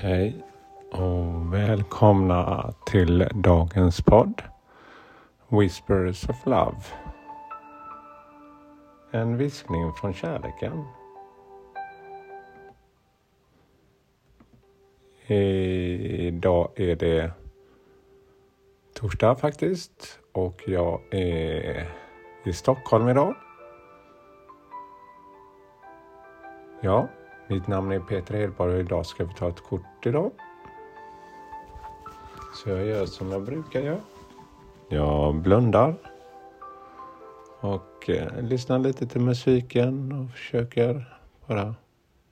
Hej 0.00 0.44
och 0.92 1.54
välkomna 1.54 2.74
till 2.86 3.28
dagens 3.34 4.02
podd 4.02 4.42
Whispers 5.48 6.28
of 6.28 6.46
Love. 6.46 6.80
En 9.10 9.36
viskning 9.36 9.92
från 9.92 10.14
kärleken. 10.14 10.84
Idag 15.26 16.70
är 16.76 16.96
det 16.96 17.32
torsdag 18.94 19.36
faktiskt 19.36 20.20
och 20.32 20.62
jag 20.66 21.00
är 21.10 21.88
i 22.44 22.52
Stockholm 22.52 23.08
idag. 23.08 23.34
Ja, 26.80 27.08
mitt 27.48 27.66
namn 27.66 27.92
är 27.92 28.00
Peter 28.00 28.34
Hedborg 28.34 28.74
och 28.74 28.80
idag 28.80 29.06
ska 29.06 29.24
vi 29.24 29.34
ta 29.34 29.48
ett 29.48 29.60
kort 29.60 30.06
idag. 30.06 30.30
Så 32.54 32.70
jag 32.70 32.86
gör 32.86 33.06
som 33.06 33.32
jag 33.32 33.42
brukar 33.42 33.80
göra. 33.80 34.00
Jag 34.88 35.34
blundar 35.34 35.94
och 37.60 38.10
eh, 38.10 38.42
lyssnar 38.42 38.78
lite 38.78 39.06
till 39.06 39.20
musiken 39.20 40.12
och 40.12 40.30
försöker 40.30 41.18
bara 41.46 41.74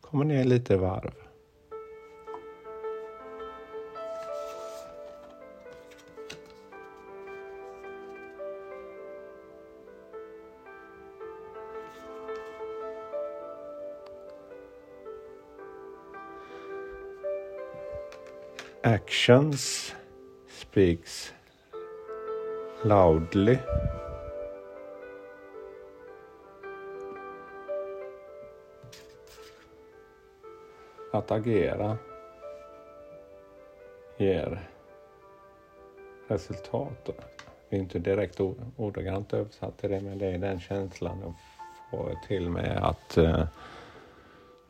komma 0.00 0.24
ner 0.24 0.44
lite 0.44 0.74
i 0.74 0.76
varv. 0.76 1.14
Actions 18.84 19.94
speaks 20.48 21.32
loudly. 22.84 23.58
Att 31.12 31.30
agera 31.30 31.96
ger 34.16 34.60
resultat. 36.28 37.10
Det 37.68 37.76
är 37.76 37.80
inte 37.80 37.98
direkt 37.98 38.40
ordagrant 38.76 39.32
översatt 39.32 39.78
till 39.78 39.90
det, 39.90 40.00
men 40.00 40.18
det 40.18 40.26
är 40.26 40.38
den 40.38 40.60
känslan 40.60 41.20
jag 41.20 41.34
får 41.90 42.14
till 42.28 42.50
mig 42.50 42.76
att 42.76 43.16
eh, 43.16 43.44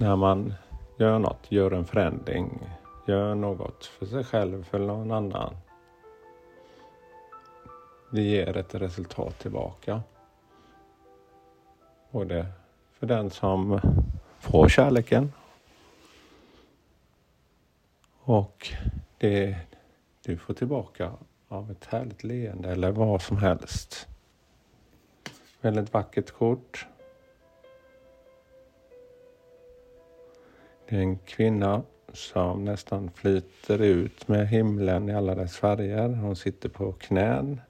när 0.00 0.16
man 0.16 0.54
gör 0.98 1.18
något, 1.18 1.52
gör 1.52 1.70
en 1.70 1.84
förändring, 1.84 2.68
gör 3.06 3.34
något 3.34 3.86
för 3.86 4.06
sig 4.06 4.24
själv, 4.24 4.64
för 4.64 4.78
någon 4.78 5.10
annan. 5.10 5.56
Det 8.10 8.22
ger 8.22 8.56
ett 8.56 8.74
resultat 8.74 9.38
tillbaka. 9.38 10.02
Både 12.10 12.46
för 12.92 13.06
den 13.06 13.30
som 13.30 13.80
får 14.38 14.68
kärleken 14.68 15.32
och 18.20 18.68
det 19.18 19.56
du 20.22 20.36
får 20.36 20.54
tillbaka 20.54 21.12
av 21.48 21.70
ett 21.70 21.84
härligt 21.84 22.24
leende 22.24 22.68
eller 22.68 22.90
vad 22.90 23.22
som 23.22 23.36
helst. 23.36 24.08
Väldigt 25.60 25.92
vackert 25.92 26.30
kort. 26.30 26.86
Det 30.88 30.96
är 30.96 31.00
en 31.00 31.18
kvinna 31.18 31.82
som 32.14 32.64
nästan 32.64 33.10
flyter 33.14 33.82
ut 33.82 34.28
med 34.28 34.48
himlen 34.48 35.08
i 35.08 35.14
alla 35.14 35.34
dess 35.34 35.56
färger. 35.56 36.08
Hon 36.08 36.36
sitter 36.36 36.68
på 36.68 36.92
knän. 36.92 37.60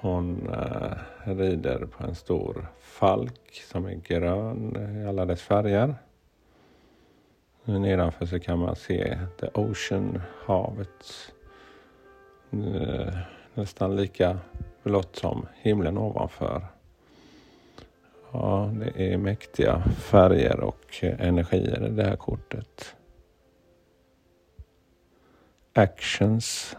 Hon 0.00 0.48
eh, 0.52 0.92
rider 1.24 1.86
på 1.86 2.04
en 2.04 2.14
stor 2.14 2.66
falk 2.80 3.62
som 3.70 3.86
är 3.86 3.94
grön 3.94 4.76
i 5.02 5.06
alla 5.08 5.24
dess 5.24 5.42
färger. 5.42 5.94
Nedanför 7.64 8.26
så 8.26 8.40
kan 8.40 8.58
man 8.58 8.76
se 8.76 9.18
The 9.40 9.46
Ocean, 9.54 10.22
havet. 10.46 11.32
Eh, 12.50 13.14
nästan 13.54 13.96
lika 13.96 14.38
blått 14.82 15.16
som 15.16 15.46
himlen 15.54 15.98
ovanför. 15.98 16.66
Ja, 18.32 18.70
det 18.74 19.12
är 19.12 19.18
mäktiga 19.18 19.82
färger 19.82 20.60
och 20.60 20.96
energier 21.02 21.86
i 21.86 21.90
det 21.90 22.04
här 22.04 22.16
kortet. 22.16 22.96
Actions 25.72 26.76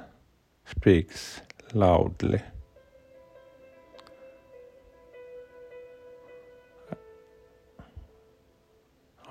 speaks 0.65 1.43
loudly. 1.69 2.39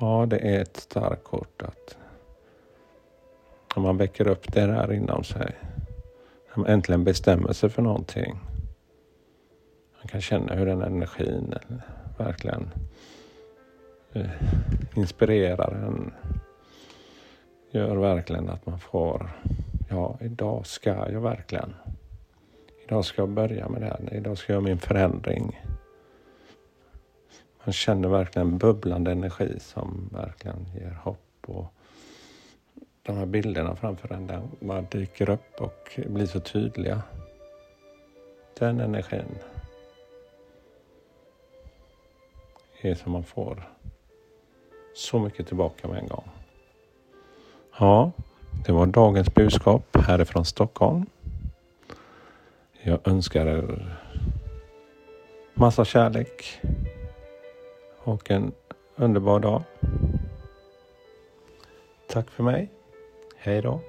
Ja, 0.00 0.26
det 0.26 0.38
är 0.38 0.62
ett 0.62 0.76
starkt 0.76 1.24
kort 1.24 1.62
att 1.62 1.96
om 3.74 3.82
man 3.82 3.96
väcker 3.96 4.28
upp 4.28 4.52
det 4.52 4.66
där 4.66 4.92
inom 4.92 5.24
sig. 5.24 5.56
När 6.48 6.56
man 6.56 6.66
äntligen 6.66 7.04
bestämmer 7.04 7.52
sig 7.52 7.70
för 7.70 7.82
någonting. 7.82 8.40
Man 9.98 10.08
kan 10.08 10.20
känna 10.20 10.54
hur 10.54 10.66
den 10.66 10.82
energin 10.82 11.54
verkligen 12.18 12.70
eh, 14.12 14.30
inspirerar 14.94 15.72
en. 15.72 16.12
Gör 17.70 17.96
verkligen 17.96 18.48
att 18.48 18.66
man 18.66 18.80
får, 18.80 19.30
ja 19.90 20.18
idag 20.20 20.66
ska 20.66 21.10
jag 21.10 21.20
verkligen. 21.20 21.74
Idag 22.84 23.04
ska 23.04 23.22
jag 23.22 23.28
börja 23.28 23.68
med 23.68 23.80
det 23.80 23.86
här. 23.86 24.14
Idag 24.14 24.38
ska 24.38 24.52
jag 24.52 24.62
göra 24.62 24.68
min 24.68 24.78
förändring. 24.78 25.60
Man 27.64 27.72
känner 27.72 28.08
verkligen 28.08 28.58
bubblande 28.58 29.12
energi 29.12 29.56
som 29.60 30.08
verkligen 30.12 30.66
ger 30.74 30.98
hopp. 31.02 31.18
Och 31.46 31.74
de 33.02 33.16
här 33.16 33.26
bilderna 33.26 33.76
framför 33.76 34.12
en 34.12 34.26
där 34.26 34.42
bara 34.60 34.82
dyker 34.82 35.30
upp 35.30 35.60
och 35.60 36.00
blir 36.06 36.26
så 36.26 36.40
tydliga. 36.40 37.02
Den 38.58 38.80
energin 38.80 39.38
är 42.84 42.94
som 42.94 43.12
man 43.12 43.24
får 43.24 43.68
så 44.94 45.18
mycket 45.18 45.46
tillbaka 45.46 45.88
med 45.88 45.98
en 45.98 46.08
gång. 46.08 46.30
Ja, 47.78 48.10
det 48.66 48.72
var 48.72 48.86
dagens 48.86 49.34
budskap 49.34 49.96
härifrån 49.96 50.44
Stockholm. 50.44 51.06
Jag 52.82 53.08
önskar 53.08 53.46
er 53.46 53.96
massa 55.54 55.84
kärlek 55.84 56.60
och 57.98 58.30
en 58.30 58.52
underbar 58.96 59.40
dag. 59.40 59.62
Tack 62.08 62.30
för 62.30 62.42
mig. 62.42 62.68
Hej 63.36 63.62
då. 63.62 63.80